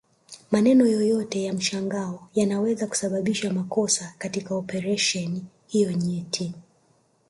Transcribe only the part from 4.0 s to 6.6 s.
katika operesheni hiyo nyeti